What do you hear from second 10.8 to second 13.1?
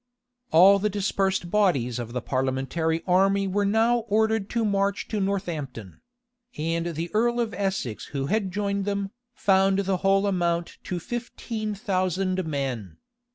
to fifteen thousand men.